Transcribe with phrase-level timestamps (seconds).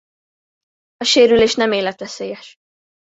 [0.97, 2.55] A sérülés nem életveszélyes.